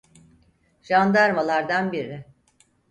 Jandarmalardan 0.89 1.91
biri: 1.91 2.23